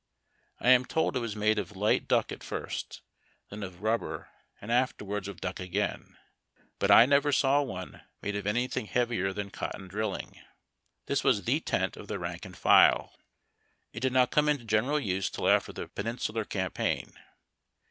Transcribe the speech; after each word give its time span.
I 0.59 0.69
am 0.71 0.85
told 0.85 1.15
it 1.15 1.19
was 1.19 1.35
made 1.35 1.59
of 1.59 1.75
light 1.75 2.07
duck 2.07 2.31
at 2.31 2.43
first, 2.43 3.01
then 3.51 3.61
of 3.61 3.83
rubber, 3.83 4.29
and 4.59 4.71
afterwards 4.71 5.27
of 5.27 5.39
duck 5.39 5.59
again, 5.59 6.17
but 6.79 6.89
/never 6.89 7.31
saw 7.31 7.61
one 7.61 8.01
made 8.19 8.35
of 8.35 8.47
anything 8.47 8.87
heavier 8.87 9.31
than 9.31 9.51
cotton 9.51 9.87
drilling. 9.87 10.41
This 11.05 11.23
was 11.23 11.41
fJie 11.41 11.63
tent 11.63 11.97
of 11.97 12.07
the 12.07 12.17
rank 12.17 12.45
and 12.45 12.57
file. 12.57 13.15
It 13.93 13.99
did 13.99 14.11
not 14.11 14.31
come 14.31 14.49
into 14.49 14.65
general 14.65 14.99
use 14.99 15.29
till 15.29 15.47
after 15.47 15.71
the 15.71 15.87
Peninsular 15.87 16.45
Cam 16.45 16.71
paign. 16.71 17.13